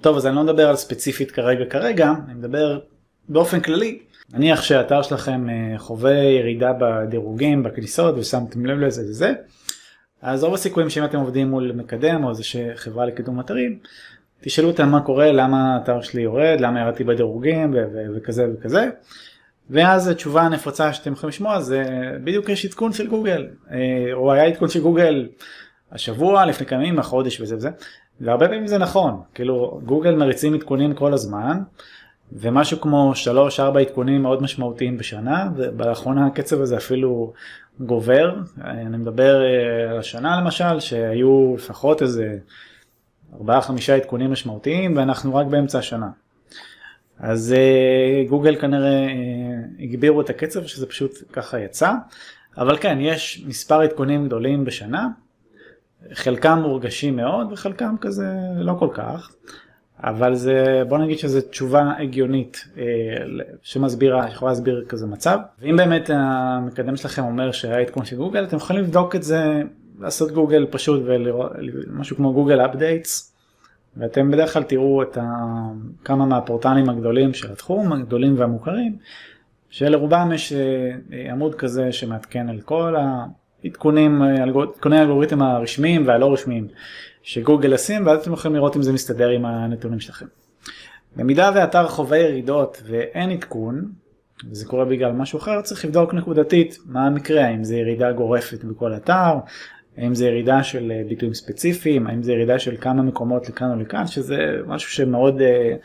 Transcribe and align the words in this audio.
טוב, 0.00 0.16
אז 0.16 0.26
אני 0.26 0.36
לא 0.36 0.42
מדבר 0.42 0.68
על 0.68 0.76
ספציפית 0.76 1.30
כרגע 1.30 1.64
כרגע, 1.64 2.12
אני 2.26 2.34
מדבר 2.34 2.78
באופן 3.28 3.60
כללי. 3.60 3.98
נניח 4.32 4.62
שהאתר 4.62 5.02
שלכם 5.02 5.50
אה, 5.50 5.78
חווה 5.78 6.14
ירידה 6.14 6.72
בדירוגים, 6.80 7.62
בכניסות, 7.62 8.14
ושמתם 8.18 8.66
לב 8.66 8.78
לזה 8.78 9.02
וזה, 9.02 9.32
אז 10.22 10.44
רוב 10.44 10.54
הסיכויים 10.54 10.90
שאם 10.90 11.04
אתם 11.04 11.18
עובדים 11.18 11.50
מול 11.50 11.72
מקדם 11.72 12.24
או 12.24 12.30
איזושהי 12.30 12.76
חברה 12.76 13.06
לקידום 13.06 13.40
אתרים, 13.40 13.78
תשאלו 14.40 14.68
אותם 14.68 14.88
מה 14.88 15.00
קורה, 15.00 15.32
למה 15.32 15.74
האתר 15.74 16.00
שלי 16.00 16.22
יורד, 16.22 16.60
למה 16.60 16.80
ירדתי 16.80 17.04
בדירוגים 17.04 17.74
וכזה 18.16 18.46
וכזה. 18.54 18.88
ואז 19.70 20.08
התשובה 20.08 20.42
הנפוצה 20.42 20.92
שאתם 20.92 21.12
יכולים 21.12 21.28
לשמוע 21.28 21.60
זה 21.60 21.82
בדיוק 22.24 22.48
יש 22.48 22.64
עדכון 22.64 22.92
של 22.92 23.06
גוגל, 23.06 23.46
אה, 23.70 24.12
או 24.12 24.32
היה 24.32 24.44
עדכון 24.44 24.68
של 24.68 24.80
גוגל 24.80 25.28
השבוע, 25.92 26.46
לפני 26.46 26.66
כמה 26.66 26.82
ימים, 26.82 26.98
החודש 26.98 27.40
וזה 27.40 27.56
וזה, 27.56 27.70
והרבה 28.20 28.48
פעמים 28.48 28.66
זה 28.66 28.78
נכון, 28.78 29.20
כאילו 29.34 29.80
גוגל 29.84 30.14
מריצים 30.14 30.54
עדכונים 30.54 30.94
כל 30.94 31.12
הזמן, 31.14 31.58
ומשהו 32.32 32.80
כמו 32.80 33.12
3-4 33.58 33.78
עדכונים 33.80 34.22
מאוד 34.22 34.42
משמעותיים 34.42 34.98
בשנה, 34.98 35.48
ובאחרונה 35.56 36.26
הקצב 36.26 36.60
הזה 36.60 36.76
אפילו 36.76 37.32
גובר, 37.80 38.34
אני 38.64 38.96
מדבר 38.96 39.42
אה, 39.42 39.90
על 39.90 39.98
השנה 39.98 40.40
למשל, 40.40 40.80
שהיו 40.80 41.54
לפחות 41.56 42.02
איזה 42.02 42.38
4-5 43.40 43.42
עדכונים 43.96 44.32
משמעותיים, 44.32 44.96
ואנחנו 44.96 45.34
רק 45.34 45.46
באמצע 45.46 45.78
השנה. 45.78 46.08
אז 47.18 47.54
uh, 47.56 48.28
גוגל 48.28 48.56
כנראה 48.60 49.06
uh, 49.06 49.82
הגבירו 49.82 50.20
את 50.20 50.30
הקצב 50.30 50.66
שזה 50.66 50.86
פשוט 50.86 51.12
ככה 51.32 51.60
יצא, 51.60 51.92
אבל 52.58 52.76
כן, 52.76 52.98
יש 53.00 53.44
מספר 53.46 53.80
עדכונים 53.80 54.26
גדולים 54.26 54.64
בשנה, 54.64 55.08
חלקם 56.12 56.58
מורגשים 56.62 57.16
מאוד 57.16 57.52
וחלקם 57.52 57.94
כזה 58.00 58.26
לא 58.56 58.74
כל 58.78 58.88
כך, 58.92 59.32
אבל 60.04 60.34
זה, 60.34 60.82
בוא 60.88 60.98
נגיד 60.98 61.18
שזו 61.18 61.40
תשובה 61.40 61.92
הגיונית 61.98 62.64
uh, 62.74 62.78
שמסבירה, 63.62 64.28
יכולה 64.28 64.50
להסביר 64.50 64.84
כזה 64.88 65.06
מצב, 65.06 65.38
ואם 65.60 65.76
באמת 65.76 66.10
המקדם 66.14 66.96
שלכם 66.96 67.24
אומר 67.24 67.52
שהיה 67.52 67.78
עדכון 67.78 68.04
של 68.04 68.16
גוגל, 68.16 68.44
אתם 68.44 68.56
יכולים 68.56 68.82
לבדוק 68.82 69.16
את 69.16 69.22
זה, 69.22 69.62
לעשות 70.00 70.32
גוגל 70.32 70.66
פשוט 70.70 71.02
ולראות 71.04 71.52
משהו 71.90 72.16
כמו 72.16 72.32
גוגל 72.32 72.60
אפדייטס. 72.66 73.34
ואתם 73.96 74.30
בדרך 74.30 74.52
כלל 74.52 74.62
תראו 74.62 75.02
את 75.02 75.16
ה... 75.16 75.22
כמה 76.04 76.26
מהפורטלים 76.26 76.88
הגדולים 76.88 77.34
של 77.34 77.52
התחום, 77.52 77.92
הגדולים 77.92 78.38
והמוכרים, 78.38 78.96
שלרובם 79.70 80.30
יש 80.34 80.52
אה, 80.52 81.32
עמוד 81.32 81.54
כזה 81.54 81.92
שמעדכן 81.92 82.48
על 82.48 82.60
כל 82.60 82.96
העדכונים, 83.64 84.22
עדכוני 84.22 84.98
האלגוריתם 84.98 85.42
הרשמיים 85.42 86.06
והלא 86.06 86.32
רשמיים 86.32 86.68
שגוגל 87.22 87.72
עושים, 87.72 88.06
ואז 88.06 88.20
אתם 88.20 88.32
יכולים 88.32 88.54
לראות 88.54 88.76
אם 88.76 88.82
זה 88.82 88.92
מסתדר 88.92 89.28
עם 89.28 89.44
הנתונים 89.44 90.00
שלכם. 90.00 90.26
במידה 91.16 91.50
ואתר 91.54 91.88
חווה 91.88 92.18
ירידות 92.18 92.82
ואין 92.86 93.30
עדכון, 93.30 93.92
וזה 94.50 94.66
קורה 94.66 94.84
בגלל 94.84 95.12
משהו 95.12 95.38
אחר, 95.38 95.62
צריך 95.62 95.84
לבדוק 95.84 96.14
נקודתית 96.14 96.78
מה 96.86 97.06
המקרה, 97.06 97.44
האם 97.44 97.64
זה 97.64 97.76
ירידה 97.76 98.12
גורפת 98.12 98.64
בכל 98.64 98.94
אתר, 98.94 99.34
האם 99.96 100.14
זה 100.14 100.26
ירידה 100.26 100.62
של 100.62 100.92
אה, 100.92 101.02
ביטויים 101.08 101.34
ספציפיים, 101.34 102.06
האם 102.06 102.22
זה 102.22 102.32
ירידה 102.32 102.58
של 102.58 102.76
כמה 102.80 103.02
מקומות 103.02 103.48
לכאן 103.48 103.70
או 103.70 103.76
לכאן, 103.76 104.06
שזה 104.06 104.56
משהו 104.66 104.90
שמאוד 104.90 105.40
אה, 105.40 105.76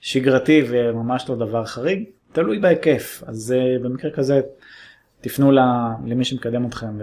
שגרתי 0.00 0.62
וממש 0.68 1.28
לא 1.28 1.36
דבר 1.36 1.64
חריג, 1.64 2.04
תלוי 2.32 2.58
בהיקף. 2.58 3.22
אז 3.26 3.54
אה, 3.58 3.78
במקרה 3.82 4.10
כזה 4.10 4.40
תפנו 5.20 5.52
למי 6.06 6.24
שמקדם 6.24 6.66
אתכם 6.66 6.98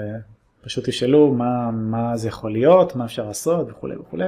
ופשוט 0.61 0.89
תשאלו 0.89 1.33
מה, 1.33 1.71
מה 1.71 2.17
זה 2.17 2.27
יכול 2.27 2.51
להיות, 2.51 2.95
מה 2.95 3.05
אפשר 3.05 3.25
לעשות 3.27 3.67
וכולי 3.69 3.95
וכולי. 3.95 4.25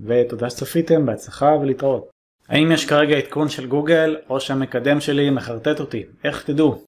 ותודה 0.00 0.50
שצפיתם, 0.50 1.06
בהצלחה 1.06 1.46
ולהתראות. 1.60 2.10
האם 2.48 2.72
יש 2.72 2.86
כרגע 2.86 3.16
עדכון 3.16 3.48
של 3.48 3.66
גוגל 3.66 4.16
או 4.28 4.40
שהמקדם 4.40 5.00
שלי 5.00 5.30
מחרטט 5.30 5.80
אותי? 5.80 6.04
איך 6.24 6.42
תדעו? 6.42 6.86